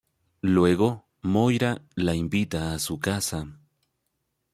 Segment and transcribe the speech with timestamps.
[0.41, 3.45] Luego, Moira la invita a su casa.